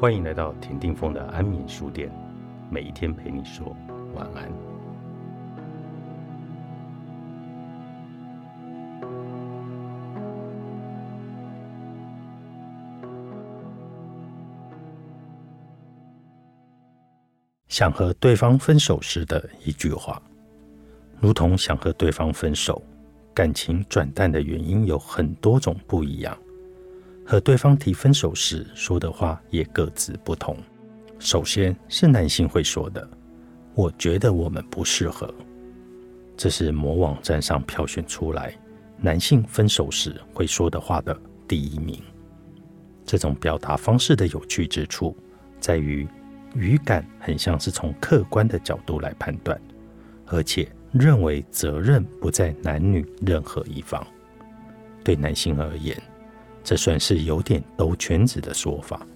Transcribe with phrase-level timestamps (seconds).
[0.00, 2.10] 欢迎来到田定峰的安眠书店，
[2.70, 3.76] 每一天陪你说
[4.14, 4.50] 晚安。
[17.68, 20.22] 想和对方分手时的一句话，
[21.20, 22.82] 如同想和对方分手，
[23.34, 26.34] 感情转淡的原因有很多种不一样。
[27.30, 30.56] 和对方提分手时说的话也各自不同。
[31.20, 33.08] 首先是男性会说的
[33.72, 35.32] ：“我觉得我们不适合。”
[36.36, 38.52] 这是某网站上票选出来
[38.98, 41.16] 男性分手时会说的话的
[41.46, 42.02] 第一名。
[43.06, 45.16] 这种表达方式的有趣之处
[45.60, 46.08] 在于，
[46.56, 49.56] 语感很像是从客观的角度来判断，
[50.26, 54.04] 而且认为责任不在男女任何一方。
[55.04, 55.96] 对男性而言，
[56.62, 59.06] 这算是有点兜圈子的说法，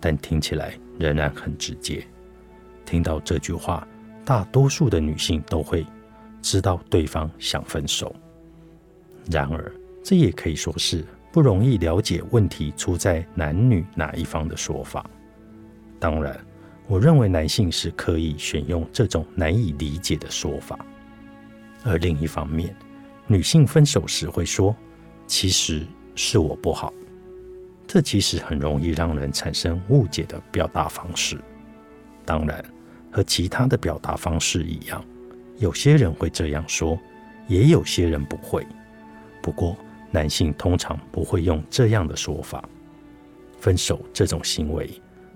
[0.00, 2.04] 但听起来仍然很直接。
[2.84, 3.86] 听到这句话，
[4.24, 5.86] 大多数的女性都会
[6.40, 8.14] 知道对方想分手。
[9.30, 15.08] 然而，这也可以说是不容易了解问题出在男女哪一方的说法。
[16.00, 16.36] 当然，
[16.88, 20.84] 我认为男性是可以选用这种难以理解的说法。
[21.84, 22.74] 而另一方面，
[23.28, 24.74] 女性分手时会说
[25.28, 25.86] ：“其实。”
[26.24, 26.94] 是我不好，
[27.84, 31.36] 这其实很容易让人产生误解的表达方式。
[32.24, 32.64] 当然，
[33.10, 35.04] 和其他的表达方式一样，
[35.58, 36.96] 有些人会这样说，
[37.48, 38.64] 也有些人不会。
[39.42, 39.76] 不过，
[40.12, 42.62] 男性通常不会用这样的说法。
[43.58, 44.88] 分手这种行为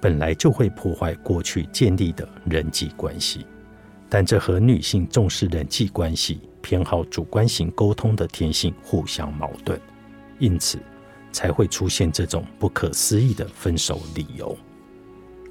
[0.00, 3.44] 本来就会破坏过去建立的人际关系，
[4.08, 9.78] 但这和女性重视人际关系、偏好主观型沟通的天性互相矛盾。
[10.40, 10.80] 因此，
[11.30, 14.56] 才会出现这种不可思议的分手理由。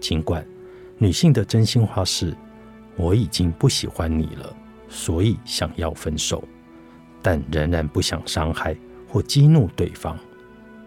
[0.01, 0.45] 尽管
[0.97, 2.35] 女性的真心话是
[2.97, 4.53] “我已经不喜欢你了，
[4.89, 6.43] 所以想要分手”，
[7.21, 8.75] 但仍然不想伤害
[9.07, 10.17] 或激怒对方。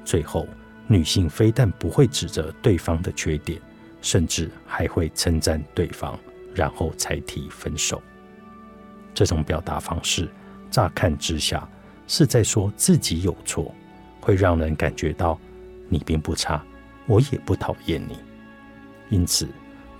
[0.04, 0.46] 最后，
[0.88, 3.60] 女性非但不会指责对方的缺点，
[4.02, 6.18] 甚至还会称赞对方，
[6.54, 8.02] 然后才提分手。
[9.14, 10.28] 这种表达方式，
[10.70, 11.68] 乍看之下
[12.06, 13.74] 是在说自己有错。
[14.22, 15.38] 会让人感觉到
[15.88, 16.64] 你并不差，
[17.06, 18.16] 我也不讨厌你。
[19.10, 19.46] 因此，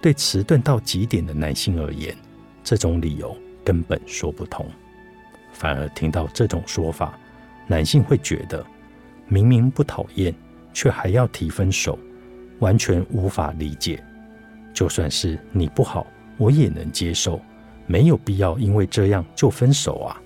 [0.00, 2.16] 对迟钝到极点的男性而言，
[2.62, 4.64] 这种理由根本说不通。
[5.52, 7.18] 反而听到这种说法，
[7.66, 8.64] 男性会觉得
[9.26, 10.32] 明明不讨厌，
[10.72, 11.98] 却还要提分手，
[12.60, 14.02] 完全无法理解。
[14.72, 16.06] 就算是你不好，
[16.38, 17.38] 我也能接受，
[17.86, 20.22] 没有必要因为这样就分手啊。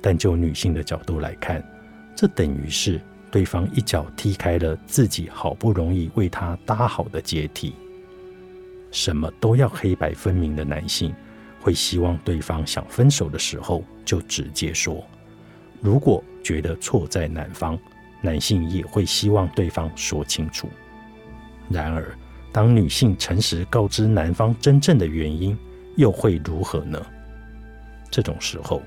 [0.00, 1.62] 但就女性的角度来看，
[2.14, 3.00] 这等于是
[3.30, 7.74] 对方一脚踢开了自己好不容易为他搭好的阶梯。
[8.90, 11.14] 什么都要黑白分明的男性，
[11.60, 15.02] 会希望对方想分手的时候就直接说。
[15.80, 17.78] 如果觉得错在男方，
[18.20, 20.68] 男性也会希望对方说清楚。
[21.70, 22.16] 然而，
[22.52, 25.56] 当女性诚实告知男方真正的原因，
[25.96, 27.04] 又会如何呢？
[28.10, 28.82] 这种时候。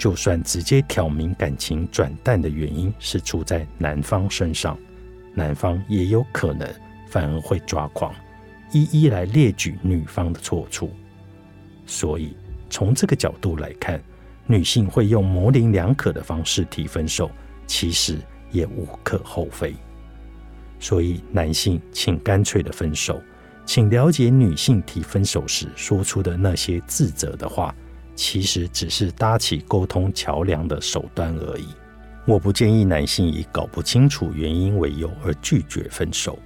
[0.00, 4.78] 就算直接挑明感情转淡的原因是出在男方身上，
[5.34, 6.66] 男方也有可能
[7.10, 8.14] 反而会抓狂，
[8.72, 10.90] 一一来列举女方的错处。
[11.84, 12.34] 所以
[12.70, 14.02] 从这个角度来看，
[14.46, 17.30] 女性会用模棱两可的方式提分手，
[17.66, 18.16] 其实
[18.50, 19.74] 也无可厚非。
[20.78, 23.20] 所以男性请干脆的分手，
[23.66, 27.74] 请了解女性提分手时说出的那些自责的话。
[28.20, 31.68] 其实只是搭起沟通桥梁的手段而已。
[32.26, 36.38] 我不建议男性以搞不清楚原因为由而拒绝分手。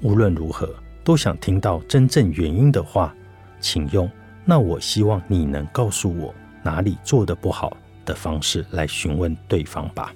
[0.00, 0.74] 无论如何，
[1.04, 3.14] 都想听到真正原因的话，
[3.60, 4.10] 请用
[4.42, 7.76] “那我希望你能告诉我哪里做的不好”
[8.06, 10.14] 的方式来询问对方吧。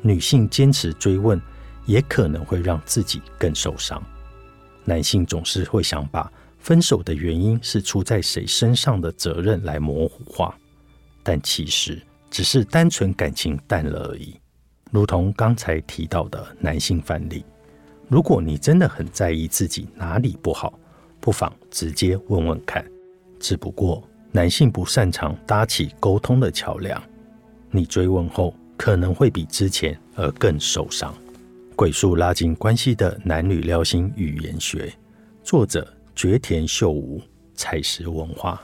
[0.00, 1.42] 女性坚持追问，
[1.86, 4.00] 也可能会让自己更受伤。
[4.84, 6.30] 男性总是会想把。
[6.60, 10.54] 分手的原因是出在谁身上的责任来模糊化，
[11.22, 14.38] 但其实只是单纯感情淡了而已。
[14.90, 17.44] 如同刚才提到的男性范例，
[18.08, 20.78] 如果你真的很在意自己哪里不好，
[21.18, 22.84] 不妨直接问问看。
[23.38, 27.02] 只不过男性不擅长搭起沟通的桥梁，
[27.70, 31.14] 你追问后可能会比之前而更受伤。
[31.74, 34.92] 鬼术拉近关系的男女撩心语言学，
[35.42, 35.90] 作者。
[36.14, 37.22] 绝田秀吾，
[37.54, 38.60] 采石文化。